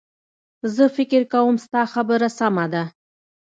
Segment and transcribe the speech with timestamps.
[0.75, 2.83] زه فکر کوم ستا خبره سمه ده